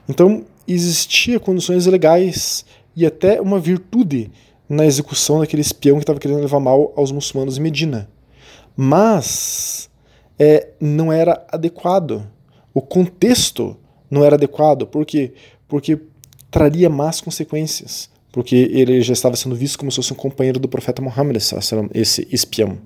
então 0.09 0.45
existia 0.67 1.39
condições 1.39 1.87
legais 1.87 2.65
e 2.97 3.07
até 3.07 3.41
uma 3.41 3.59
virtude 3.59 4.31
na 4.69 4.87
execução 4.87 5.41
daquele 5.41 5.63
espião 5.63 5.97
que 5.97 6.03
estava 6.03 6.19
querendo 6.19 6.41
levar 6.41 6.61
mal 6.61 6.93
aos 6.97 7.11
muçulmanos 7.11 7.59
em 7.59 7.61
Medina. 7.61 8.09
Mas 8.77 9.91
é, 10.39 10.69
não 10.81 11.13
era 11.13 11.45
adequado. 11.51 12.27
O 12.73 12.81
contexto 12.81 13.77
não 14.11 14.25
era 14.25 14.37
adequado. 14.37 14.87
Por 14.87 15.05
quê? 15.05 15.33
Porque 15.69 16.01
traria 16.51 16.89
más 16.89 17.21
consequências. 17.21 18.11
Porque 18.33 18.55
ele 18.73 19.01
já 19.03 19.13
estava 19.13 19.35
sendo 19.37 19.57
visto 19.57 19.79
como 19.79 19.91
se 19.91 19.97
fosse 19.97 20.13
um 20.13 20.17
companheiro 20.17 20.61
do 20.61 20.69
profeta 20.69 21.03
Muhammad, 21.03 21.37
esse 21.93 22.29
espião. 22.31 22.79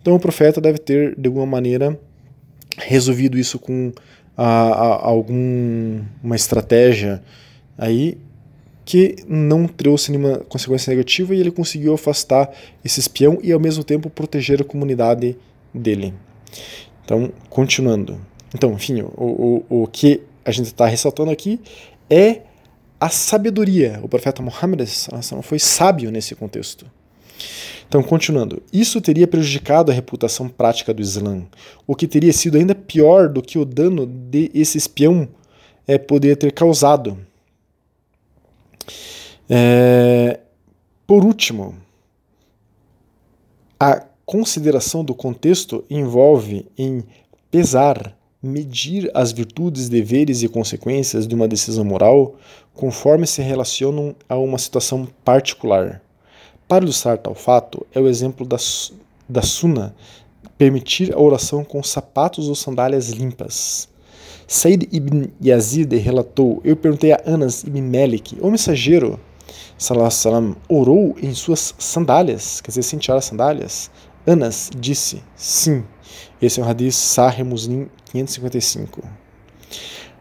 Então 0.00 0.14
o 0.14 0.20
profeta 0.20 0.60
deve 0.60 0.78
ter, 0.78 1.18
de 1.18 1.26
alguma 1.26 1.46
maneira, 1.46 1.98
resolvido 2.76 3.38
isso 3.38 3.58
com 3.58 3.92
a, 4.36 4.44
a, 4.44 5.08
algum 5.08 6.02
uma 6.22 6.36
estratégia 6.36 7.22
aí 7.78 8.18
que 8.84 9.16
não 9.26 9.66
trouxe 9.66 10.12
nenhuma 10.12 10.38
consequência 10.40 10.90
negativa 10.90 11.34
e 11.34 11.40
ele 11.40 11.50
conseguiu 11.50 11.94
afastar 11.94 12.50
esse 12.84 13.00
espião 13.00 13.38
e 13.42 13.50
ao 13.50 13.58
mesmo 13.58 13.82
tempo 13.82 14.10
proteger 14.10 14.60
a 14.60 14.64
comunidade 14.64 15.36
dele. 15.72 16.12
Então, 17.02 17.32
continuando. 17.48 18.20
Então, 18.54 18.72
enfim, 18.74 19.00
o, 19.00 19.64
o, 19.68 19.82
o 19.82 19.86
que 19.86 20.20
a 20.44 20.50
gente 20.50 20.66
está 20.66 20.86
ressaltando 20.86 21.30
aqui 21.30 21.58
é 22.10 22.42
a 23.04 23.10
sabedoria. 23.10 24.00
O 24.02 24.08
profeta 24.08 24.40
Muhammad 24.40 24.88
foi 25.42 25.58
sábio 25.58 26.10
nesse 26.10 26.34
contexto. 26.34 26.90
Então, 27.86 28.02
continuando, 28.02 28.62
isso 28.72 28.98
teria 28.98 29.26
prejudicado 29.28 29.92
a 29.92 29.94
reputação 29.94 30.48
prática 30.48 30.94
do 30.94 31.02
Islã, 31.02 31.44
o 31.86 31.94
que 31.94 32.08
teria 32.08 32.32
sido 32.32 32.56
ainda 32.56 32.74
pior 32.74 33.28
do 33.28 33.42
que 33.42 33.58
o 33.58 33.64
dano 33.66 34.06
de 34.06 34.50
esse 34.54 34.78
espião 34.78 35.28
é, 35.86 35.98
poderia 35.98 36.34
ter 36.34 36.50
causado. 36.50 37.18
É, 39.50 40.40
por 41.06 41.26
último, 41.26 41.76
a 43.78 44.02
consideração 44.24 45.04
do 45.04 45.14
contexto 45.14 45.84
envolve 45.90 46.66
em 46.78 47.04
pesar, 47.50 48.16
medir 48.44 49.10
as 49.14 49.32
virtudes, 49.32 49.88
deveres 49.88 50.42
e 50.42 50.48
consequências 50.48 51.26
de 51.26 51.34
uma 51.34 51.48
decisão 51.48 51.84
moral 51.84 52.36
conforme 52.74 53.26
se 53.26 53.42
relacionam 53.42 54.14
a 54.28 54.36
uma 54.36 54.58
situação 54.58 55.08
particular. 55.24 56.02
Para 56.68 56.84
ilustrar 56.84 57.18
tal 57.18 57.34
fato, 57.34 57.86
é 57.94 58.00
o 58.00 58.08
exemplo 58.08 58.46
da, 58.46 58.56
da 59.28 59.42
Suna 59.42 59.94
permitir 60.56 61.14
a 61.14 61.20
oração 61.20 61.64
com 61.64 61.82
sapatos 61.82 62.48
ou 62.48 62.54
sandálias 62.54 63.10
limpas. 63.10 63.88
Said 64.46 64.88
ibn 64.92 65.30
Yazid 65.42 65.94
relatou: 65.96 66.60
Eu 66.64 66.76
perguntei 66.76 67.12
a 67.12 67.22
Anas 67.26 67.64
ibn 67.64 67.80
Malik, 67.80 68.38
o 68.40 68.50
mensageiro, 68.50 69.18
salam, 69.78 70.56
orou 70.68 71.16
em 71.22 71.34
suas 71.34 71.74
sandálias, 71.78 72.60
quer 72.60 72.70
dizer, 72.70 72.82
sem 72.82 72.98
tirar 72.98 73.16
as 73.18 73.24
sandálias. 73.24 73.90
Anas 74.26 74.70
disse: 74.78 75.22
Sim. 75.34 75.84
Esse 76.44 76.60
é 76.60 76.62
o 76.62 76.68
Hadith 76.68 76.92
Sahih 76.92 77.42
Muslim 77.42 77.88
555. 78.12 79.02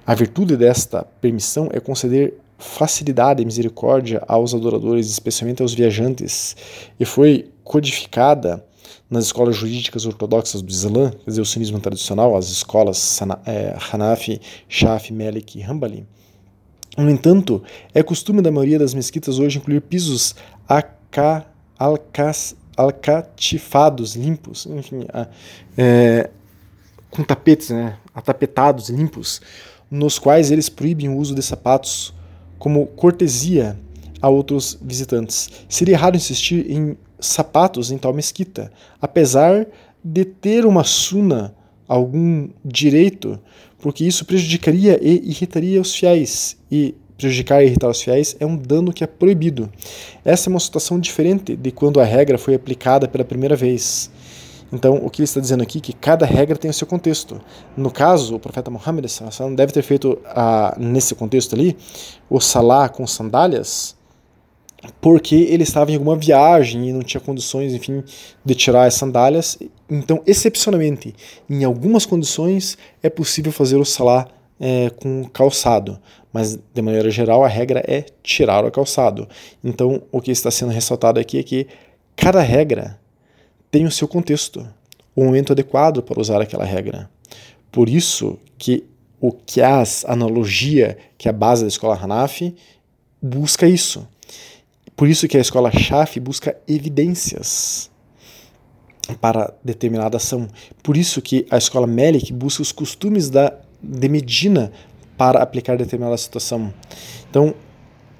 A 0.07 0.15
virtude 0.15 0.55
desta 0.55 1.03
permissão 1.19 1.67
é 1.73 1.81
conceder 1.81 2.35
facilidade 2.57 3.43
e 3.43 3.45
misericórdia 3.45 4.23
aos 4.25 4.53
adoradores, 4.53 5.11
especialmente 5.11 5.61
aos 5.61 5.73
viajantes, 5.73 6.55
e 6.97 7.03
foi 7.03 7.51
codificada 7.61 8.65
nas 9.09 9.25
escolas 9.25 9.57
jurídicas 9.57 10.05
ortodoxas 10.05 10.61
do 10.61 10.71
Islã, 10.71 11.11
quer 11.11 11.29
dizer, 11.29 11.41
o 11.41 11.45
sunismo 11.45 11.81
tradicional, 11.81 12.37
as 12.37 12.47
escolas 12.47 13.19
é, 13.45 13.75
Hanafi, 13.91 14.39
Shafi, 14.69 15.11
Malik 15.11 15.59
e 15.59 15.61
Hanbali. 15.61 16.07
No 16.97 17.09
entanto, 17.09 17.61
é 17.93 18.01
costume 18.01 18.41
da 18.41 18.49
maioria 18.49 18.79
das 18.79 18.93
mesquitas 18.93 19.39
hoje 19.39 19.57
incluir 19.57 19.81
pisos 19.81 20.35
alcas, 21.77 22.55
alcatifados, 22.75 24.15
limpos, 24.15 24.65
enfim, 24.65 25.05
é, 25.77 26.29
com 27.09 27.23
tapetes, 27.23 27.69
né, 27.69 27.97
atapetados, 28.13 28.89
limpos, 28.89 29.41
nos 29.89 30.17
quais 30.17 30.49
eles 30.49 30.69
proíbem 30.69 31.09
o 31.09 31.17
uso 31.17 31.36
de 31.36 31.41
sapatos 31.41 32.13
como 32.57 32.88
cortesia 32.88 33.77
a 34.21 34.29
outros 34.29 34.77
visitantes. 34.81 35.49
Seria 35.69 35.97
raro 35.97 36.15
insistir 36.15 36.69
em 36.71 36.97
sapatos 37.19 37.91
em 37.91 37.97
tal 37.97 38.13
mesquita, 38.13 38.71
apesar 39.01 39.67
de 40.03 40.25
ter 40.25 40.65
uma 40.65 40.83
suna 40.83 41.55
algum 41.88 42.49
direito, 42.63 43.39
porque 43.79 44.05
isso 44.05 44.25
prejudicaria 44.25 44.97
e 45.01 45.29
irritaria 45.29 45.79
os 45.79 45.93
fiéis, 45.93 46.57
e 46.71 46.95
prejudicar 47.17 47.63
e 47.63 47.67
irritar 47.67 47.89
os 47.89 48.02
fiéis 48.02 48.36
é 48.39 48.45
um 48.45 48.56
dano 48.56 48.93
que 48.93 49.04
é 49.04 49.08
proibido. 49.08 49.69
Essa 50.23 50.49
é 50.49 50.52
uma 50.52 50.60
situação 50.60 50.99
diferente 50.99 51.56
de 51.56 51.71
quando 51.71 51.99
a 51.99 52.04
regra 52.04 52.38
foi 52.38 52.56
aplicada 52.56 53.08
pela 53.08 53.23
primeira 53.23 53.56
vez. 53.56 54.12
Então, 54.73 54.95
o 54.95 55.10
que 55.10 55.21
ele 55.21 55.26
está 55.26 55.39
dizendo 55.39 55.62
aqui 55.62 55.78
é 55.78 55.82
que 55.82 55.93
cada 55.93 56.26
regra 56.26 56.58
tem 56.58 56.71
o 56.71 56.73
seu 56.73 56.88
contexto. 56.88 57.39
No 57.78 57.91
caso, 57.91 58.36
o 58.36 58.39
profeta 58.39 58.71
Muhammad 58.71 59.06
deve 59.56 59.71
ter 59.71 59.84
feito, 59.84 60.17
ah, 60.26 60.76
nesse 60.80 61.13
contexto 61.13 61.54
ali, 61.54 61.78
o 62.28 62.39
salá 62.39 62.89
com 62.89 63.06
sandálias, 63.06 63.95
porque 64.99 65.36
ele 65.36 65.62
estava 65.62 65.91
em 65.91 65.95
alguma 65.95 66.15
viagem 66.15 66.89
e 66.89 66.93
não 66.93 67.04
tinha 67.04 67.21
condições, 67.21 67.71
enfim, 67.71 68.04
de 68.43 68.56
tirar 68.56 68.86
as 68.86 68.95
sandálias. 68.95 69.60
Então, 69.88 70.23
excepcionalmente, 70.26 71.13
em 71.47 71.63
algumas 71.63 72.04
condições, 72.04 72.76
é 73.04 73.12
possível 73.12 73.52
fazer 73.52 73.78
o 73.78 73.86
salá 73.86 74.28
é, 74.60 74.89
com 74.89 75.26
calçado, 75.26 75.99
mas 76.34 76.58
de 76.74 76.82
maneira 76.82 77.12
geral 77.12 77.43
a 77.43 77.48
regra 77.48 77.84
é 77.88 78.04
tirar 78.24 78.65
o 78.65 78.72
calçado. 78.72 79.30
Então, 79.63 80.02
o 80.12 80.19
que 80.19 80.32
está 80.32 80.50
sendo 80.50 80.72
ressaltado 80.72 81.19
aqui 81.19 81.38
é 81.38 81.43
que 81.43 81.67
cada 82.15 82.41
regra 82.41 83.00
tem 83.69 83.86
o 83.86 83.91
seu 83.91 84.08
contexto, 84.08 84.67
o 85.15 85.24
momento 85.24 85.54
adequado 85.54 86.02
para 86.02 86.19
usar 86.19 86.41
aquela 86.41 86.65
regra. 86.65 87.10
Por 87.72 87.88
isso 87.88 88.39
que 88.58 88.84
o 89.22 89.32
Kias, 89.32 90.04
analogia, 90.06 90.98
que 91.17 91.28
é 91.28 91.32
a 91.32 91.34
base 91.34 91.62
da 91.62 91.67
escola 91.69 91.96
Hanafi, 91.96 92.56
busca 93.22 93.67
isso. 93.67 94.06
Por 94.96 95.08
isso 95.08 95.28
que 95.28 95.38
a 95.38 95.41
escola 95.41 95.72
Shafi 95.72 96.19
busca 96.19 96.56
evidências 96.67 97.89
para 99.19 99.54
determinada 99.63 100.17
ação. 100.17 100.48
Por 100.82 100.98
isso 100.98 101.22
que 101.22 101.46
a 101.50 101.58
escola 101.58 101.88
Melik 101.88 102.32
busca 102.32 102.62
os 102.62 102.72
costumes 102.72 103.30
da, 103.30 103.54
de 103.82 104.08
Medina 104.08 104.72
para 105.17 105.41
aplicar 105.41 105.78
determinada 105.78 106.17
situação. 106.17 106.73
Então, 107.30 107.54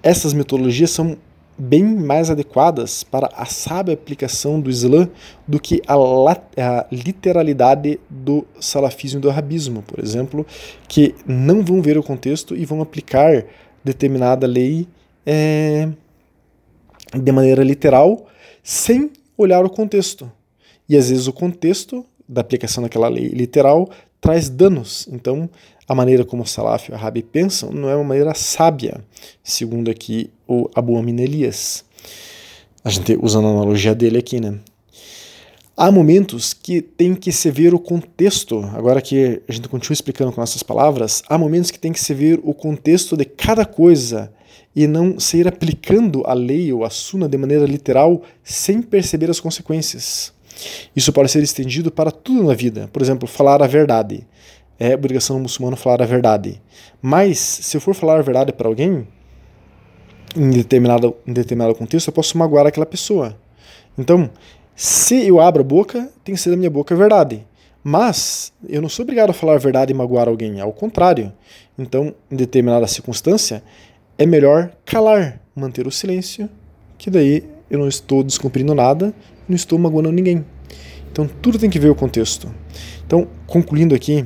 essas 0.02 0.34
metodologias 0.34 0.92
são 0.92 1.18
bem 1.58 1.84
mais 1.84 2.30
adequadas 2.30 3.04
para 3.04 3.30
a 3.36 3.46
sábia 3.46 3.94
aplicação 3.94 4.60
do 4.60 4.70
Islã 4.70 5.08
do 5.48 5.60
que 5.60 5.82
a, 5.88 5.94
a, 5.96 6.88
literalidade 6.92 8.00
do 8.10 8.46
salafismo 8.60 9.20
e 9.20 9.22
do 9.22 9.30
arabismo, 9.30 9.84
por 9.84 10.00
exemplo, 10.00 10.46
que 10.88 11.14
não 11.28 11.64
vão 11.64 11.82
ver 11.82 11.98
o 11.98 12.04
contexto 12.04 12.56
e 12.56 12.66
vão 12.66 12.82
aplicar 12.82 13.46
determinada 13.84 14.48
lei 14.48 14.88
é, 15.26 15.90
de 17.14 17.32
maneira 17.32 17.64
literal 17.64 18.26
sem 18.64 19.12
olhar 19.38 19.64
o 19.64 19.70
contexto. 19.70 20.32
E 20.90 20.98
às 20.98 21.10
vezes 21.10 21.28
o 21.28 21.34
contexto 21.34 22.06
da 22.28 22.42
aplicação 22.42 22.84
daquela 22.84 23.08
lei 23.08 23.28
literal 23.28 23.90
traz 24.20 24.50
danos. 24.50 25.08
Então, 25.12 25.50
a 25.88 25.96
maneira 25.96 26.24
como 26.24 26.46
Salaf 26.46 26.90
e 26.90 26.92
o 26.92 26.96
Arabi 26.96 27.24
pensam 27.24 27.72
não 27.72 27.90
é 27.90 27.96
uma 27.96 28.04
maneira 28.04 28.34
sábia, 28.34 29.04
segundo 29.44 29.90
aqui 29.90 30.30
o 30.48 30.70
Abu 30.76 30.98
Amin 30.98 31.22
Elias. 31.22 31.84
A 32.84 32.90
gente 32.90 33.18
usando 33.22 33.48
a 33.48 33.52
analogia 33.52 33.96
dele 33.96 34.18
aqui, 34.18 34.40
né? 34.40 34.60
Há 35.76 35.92
momentos 35.92 36.54
que 36.54 36.82
tem 36.82 37.16
que 37.16 37.32
se 37.32 37.50
ver 37.50 37.74
o 37.74 37.80
contexto, 37.80 38.64
agora 38.76 39.02
que 39.02 39.42
a 39.48 39.52
gente 39.52 39.68
continua 39.68 39.94
explicando 39.94 40.32
com 40.32 40.40
nossas 40.40 40.62
palavras, 40.62 41.24
há 41.28 41.36
momentos 41.36 41.72
que 41.72 41.80
tem 41.80 41.92
que 41.92 42.00
se 42.00 42.14
ver 42.14 42.40
o 42.44 42.54
contexto 42.54 43.18
de 43.18 43.26
cada 43.26 43.66
coisa 43.66 44.32
e 44.76 44.86
não 44.86 45.20
sair 45.20 45.48
aplicando 45.48 46.24
a 46.28 46.34
lei 46.34 46.72
ou 46.72 46.86
a 46.86 46.92
suna 46.92 47.28
de 47.28 47.38
maneira 47.38 47.66
literal 47.66 48.22
sem 48.44 48.82
perceber 48.82 49.32
as 49.32 49.40
consequências. 49.40 50.32
Isso 50.96 51.12
pode 51.12 51.32
ser 51.32 51.42
estendido 51.42 51.92
para 51.92 52.12
tudo 52.12 52.44
na 52.44 52.54
vida. 52.54 52.88
Por 52.94 53.02
exemplo, 53.02 53.28
falar 53.28 53.62
a 53.62 53.68
verdade. 53.68 54.28
É 54.80 54.94
obrigação 54.96 55.38
do 55.38 55.44
muçulmano 55.44 55.78
falar 55.78 56.02
a 56.02 56.06
verdade. 56.06 56.62
Mas, 57.02 57.40
se 57.40 57.78
eu 57.78 57.82
for 57.82 57.94
falar 57.94 58.20
a 58.20 58.22
verdade 58.22 58.52
para 58.52 58.68
alguém, 58.68 59.08
em 60.36 60.50
determinado, 60.50 61.16
em 61.26 61.34
determinado 61.34 61.76
contexto, 61.76 62.08
eu 62.08 62.14
posso 62.14 62.38
magoar 62.38 62.66
aquela 62.66 62.86
pessoa. 62.86 63.38
Então, 63.98 64.30
se 64.76 65.28
eu 65.28 65.40
abro 65.40 65.62
a 65.62 65.66
boca, 65.66 66.10
tem 66.24 66.34
que 66.34 66.42
ser 66.42 66.50
da 66.50 66.58
minha 66.58 66.70
boca 66.70 66.96
a 66.96 66.98
verdade. 66.98 67.46
Mas 67.84 68.52
eu 68.68 68.82
não 68.82 68.90
sou 68.90 69.04
obrigado 69.04 69.30
a 69.30 69.34
falar 69.34 69.54
a 69.54 69.60
verdade 69.60 69.92
e 69.92 69.96
magoar 69.96 70.28
alguém, 70.28 70.60
ao 70.60 70.72
contrário. 70.72 71.32
Então, 71.78 72.16
em 72.32 72.36
determinada 72.36 72.88
circunstância, 72.88 73.64
é 74.18 74.26
melhor 74.26 74.72
calar, 74.86 75.42
manter 75.56 75.86
o 75.86 75.92
silêncio, 75.92 76.50
que 76.98 77.10
daí 77.10 77.44
eu 77.70 77.80
não 77.80 77.88
estou 77.88 78.24
descumprindo 78.24 78.74
nada, 78.74 79.14
não 79.48 79.56
estou 79.56 79.78
magoando 79.78 80.12
ninguém. 80.12 80.46
Então 81.12 81.28
tudo 81.28 81.60
tem 81.60 81.70
que 81.70 81.80
ver 81.80 81.90
o 81.90 81.96
contexto. 81.96 82.54
Então, 83.06 83.28
concluindo 83.46 83.94
aqui, 83.94 84.26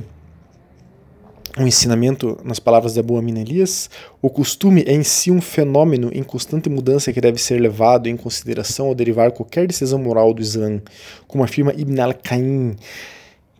um 1.56 1.66
ensinamento 1.66 2.38
nas 2.44 2.58
palavras 2.58 2.94
de 2.94 3.00
Abu 3.00 3.16
Amin 3.16 3.40
Elias, 3.40 3.88
o 4.20 4.28
costume 4.28 4.82
é 4.86 4.92
em 4.92 5.02
si 5.02 5.30
um 5.30 5.40
fenômeno 5.40 6.10
em 6.12 6.22
constante 6.22 6.68
mudança 6.68 7.12
que 7.12 7.20
deve 7.20 7.38
ser 7.38 7.60
levado 7.60 8.08
em 8.08 8.16
consideração 8.16 8.86
ao 8.86 8.94
derivar 8.94 9.32
qualquer 9.32 9.66
decisão 9.66 9.98
moral 9.98 10.34
do 10.34 10.42
Islã, 10.42 10.80
como 11.26 11.42
afirma 11.42 11.72
Ibn 11.72 12.00
al-Qaim, 12.00 12.76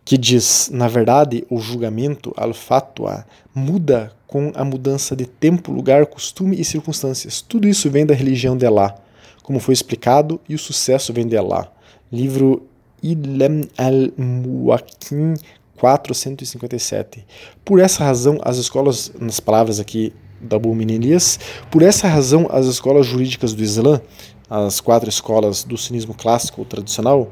que 0.05 0.17
diz, 0.17 0.69
na 0.71 0.87
verdade, 0.87 1.45
o 1.49 1.59
julgamento, 1.59 2.33
al-fatwa, 2.37 3.25
muda 3.53 4.11
com 4.27 4.51
a 4.55 4.63
mudança 4.63 5.15
de 5.15 5.25
tempo, 5.25 5.71
lugar, 5.71 6.05
costume 6.05 6.59
e 6.59 6.63
circunstâncias. 6.63 7.41
Tudo 7.41 7.67
isso 7.67 7.89
vem 7.89 8.05
da 8.05 8.13
religião 8.13 8.55
de 8.55 8.65
Allah, 8.65 8.95
como 9.43 9.59
foi 9.59 9.73
explicado, 9.73 10.39
e 10.47 10.55
o 10.55 10.59
sucesso 10.59 11.11
vem 11.11 11.27
de 11.27 11.35
Allah. 11.35 11.71
Livro 12.11 12.67
Ilm 13.01 13.63
al-Muwakin 13.77 15.33
457. 15.79 17.25
Por 17.63 17.79
essa 17.79 18.03
razão, 18.03 18.39
as 18.43 18.57
escolas, 18.57 19.11
nas 19.19 19.39
palavras 19.39 19.79
aqui 19.79 20.13
da 20.41 20.57
Abu 20.57 20.73
Elias, 20.81 21.39
por 21.71 21.81
essa 21.81 22.07
razão, 22.07 22.47
as 22.51 22.65
escolas 22.65 23.05
jurídicas 23.05 23.53
do 23.53 23.63
Islã, 23.63 24.01
as 24.49 24.81
quatro 24.81 25.09
escolas 25.09 25.63
do 25.63 25.77
cinismo 25.77 26.13
clássico 26.13 26.61
ou 26.61 26.65
tradicional, 26.65 27.31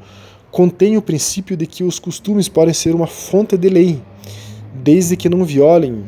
contêm 0.50 0.96
o 0.96 1.02
princípio 1.02 1.56
de 1.56 1.66
que 1.66 1.84
os 1.84 1.98
costumes 1.98 2.48
podem 2.48 2.72
ser 2.72 2.94
uma 2.94 3.06
fonte 3.06 3.56
de 3.56 3.68
lei, 3.68 4.02
desde 4.74 5.16
que 5.16 5.28
não 5.28 5.44
violem 5.44 6.04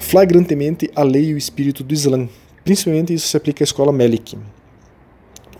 flagrantemente 0.00 0.90
a 0.94 1.02
lei 1.02 1.26
e 1.26 1.34
o 1.34 1.38
espírito 1.38 1.82
do 1.84 1.92
Islã. 1.92 2.28
Principalmente 2.64 3.12
isso 3.12 3.28
se 3.28 3.36
aplica 3.36 3.62
à 3.62 3.66
escola 3.66 3.92
Malik. 3.92 4.38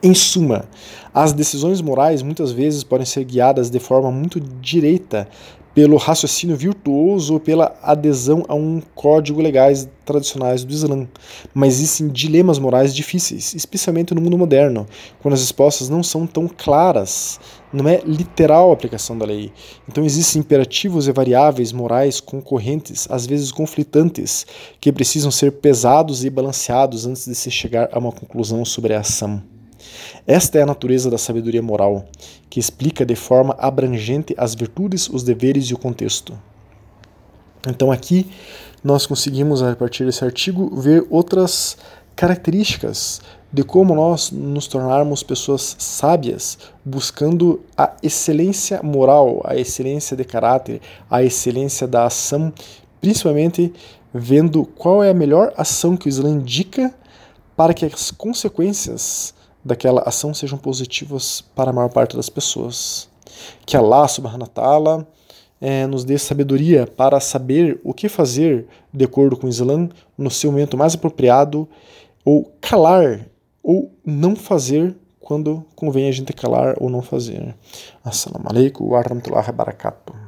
Em 0.02 0.14
suma, 0.14 0.68
as 1.12 1.32
decisões 1.32 1.80
morais 1.80 2.22
muitas 2.22 2.52
vezes 2.52 2.84
podem 2.84 3.06
ser 3.06 3.24
guiadas 3.24 3.70
de 3.70 3.78
forma 3.78 4.10
muito 4.10 4.38
direita 4.38 5.26
pelo 5.76 5.98
raciocínio 5.98 6.56
virtuoso 6.56 7.34
ou 7.34 7.38
pela 7.38 7.76
adesão 7.82 8.42
a 8.48 8.54
um 8.54 8.80
código 8.94 9.42
legais 9.42 9.86
tradicionais 10.06 10.64
do 10.64 10.72
Islã, 10.72 11.06
mas 11.52 11.74
existem 11.74 12.08
dilemas 12.08 12.58
morais 12.58 12.94
difíceis, 12.94 13.52
especialmente 13.52 14.14
no 14.14 14.22
mundo 14.22 14.38
moderno, 14.38 14.86
quando 15.20 15.34
as 15.34 15.42
respostas 15.42 15.90
não 15.90 16.02
são 16.02 16.26
tão 16.26 16.48
claras, 16.48 17.38
não 17.70 17.86
é 17.86 18.00
literal 18.06 18.70
a 18.70 18.72
aplicação 18.72 19.18
da 19.18 19.26
lei. 19.26 19.52
Então 19.86 20.02
existem 20.02 20.40
imperativos 20.40 21.08
e 21.08 21.12
variáveis 21.12 21.72
morais 21.72 22.20
concorrentes, 22.20 23.06
às 23.10 23.26
vezes 23.26 23.52
conflitantes, 23.52 24.46
que 24.80 24.90
precisam 24.90 25.30
ser 25.30 25.52
pesados 25.52 26.24
e 26.24 26.30
balanceados 26.30 27.04
antes 27.04 27.26
de 27.26 27.34
se 27.34 27.50
chegar 27.50 27.90
a 27.92 27.98
uma 27.98 28.12
conclusão 28.12 28.64
sobre 28.64 28.94
a 28.94 29.00
ação. 29.00 29.55
Esta 30.26 30.58
é 30.58 30.62
a 30.62 30.66
natureza 30.66 31.08
da 31.08 31.18
sabedoria 31.18 31.62
moral, 31.62 32.04
que 32.50 32.58
explica 32.58 33.06
de 33.06 33.14
forma 33.14 33.54
abrangente 33.60 34.34
as 34.36 34.56
virtudes, 34.56 35.08
os 35.08 35.22
deveres 35.22 35.66
e 35.66 35.74
o 35.74 35.78
contexto. 35.78 36.36
Então 37.68 37.92
aqui 37.92 38.28
nós 38.82 39.06
conseguimos, 39.06 39.62
a 39.62 39.76
partir 39.76 40.04
desse 40.04 40.24
artigo, 40.24 40.74
ver 40.80 41.06
outras 41.10 41.76
características 42.16 43.20
de 43.52 43.62
como 43.62 43.94
nós 43.94 44.32
nos 44.32 44.66
tornarmos 44.66 45.22
pessoas 45.22 45.76
sábias, 45.78 46.58
buscando 46.84 47.60
a 47.76 47.92
excelência 48.02 48.82
moral, 48.82 49.42
a 49.44 49.54
excelência 49.54 50.16
de 50.16 50.24
caráter, 50.24 50.80
a 51.08 51.22
excelência 51.22 51.86
da 51.86 52.04
ação, 52.04 52.52
principalmente 53.00 53.72
vendo 54.12 54.64
qual 54.64 55.04
é 55.04 55.10
a 55.10 55.14
melhor 55.14 55.52
ação 55.56 55.96
que 55.96 56.06
o 56.06 56.08
Islã 56.08 56.30
indica 56.30 56.92
para 57.56 57.72
que 57.72 57.84
as 57.84 58.10
consequências 58.10 59.35
daquela 59.66 60.02
ação 60.02 60.32
sejam 60.32 60.56
positivas 60.56 61.42
para 61.54 61.70
a 61.70 61.72
maior 61.72 61.88
parte 61.88 62.16
das 62.16 62.28
pessoas. 62.28 63.08
Que 63.66 63.76
Allah 63.76 64.06
subhanahu 64.08 64.42
wa 64.42 64.46
ta'ala 64.46 65.08
é, 65.60 65.86
nos 65.86 66.04
dê 66.04 66.16
sabedoria 66.18 66.86
para 66.86 67.20
saber 67.20 67.80
o 67.82 67.92
que 67.92 68.08
fazer 68.08 68.66
de 68.92 69.04
acordo 69.04 69.36
com 69.36 69.46
o 69.46 69.50
Islã 69.50 69.88
no 70.16 70.30
seu 70.30 70.50
momento 70.50 70.76
mais 70.76 70.94
apropriado, 70.94 71.68
ou 72.24 72.50
calar, 72.60 73.26
ou 73.62 73.92
não 74.04 74.36
fazer 74.36 74.96
quando 75.20 75.64
convém 75.74 76.08
a 76.08 76.12
gente 76.12 76.32
calar 76.32 76.76
ou 76.80 76.88
não 76.88 77.02
fazer. 77.02 77.54
Assalamu 78.04 78.46
alaikum 78.48 78.88
wa 78.90 79.02
rahmatullahi 79.02 79.46
wa 79.46 79.52
barakatuh. 79.52 80.25